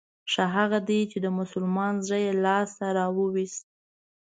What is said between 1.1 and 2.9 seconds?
چې د مسلمان زړه يې لاس ته